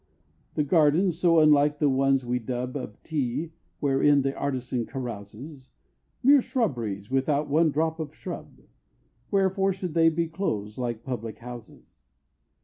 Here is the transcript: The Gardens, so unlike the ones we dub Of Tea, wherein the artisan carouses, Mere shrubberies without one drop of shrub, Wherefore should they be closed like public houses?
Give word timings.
The 0.55 0.63
Gardens, 0.63 1.19
so 1.19 1.37
unlike 1.41 1.77
the 1.77 1.87
ones 1.87 2.25
we 2.25 2.39
dub 2.39 2.75
Of 2.75 3.03
Tea, 3.03 3.51
wherein 3.79 4.23
the 4.23 4.35
artisan 4.35 4.87
carouses, 4.87 5.69
Mere 6.23 6.41
shrubberies 6.41 7.11
without 7.11 7.47
one 7.47 7.69
drop 7.69 7.99
of 7.99 8.15
shrub, 8.15 8.61
Wherefore 9.29 9.73
should 9.73 9.93
they 9.93 10.09
be 10.09 10.27
closed 10.27 10.79
like 10.79 11.03
public 11.03 11.37
houses? 11.37 11.93